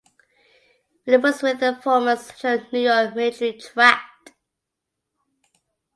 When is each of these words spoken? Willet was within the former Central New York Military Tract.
Willet 1.05 1.21
was 1.21 1.43
within 1.43 1.75
the 1.75 1.79
former 1.79 2.15
Central 2.15 2.65
New 2.73 2.79
York 2.79 3.13
Military 3.13 3.53
Tract. 3.53 4.31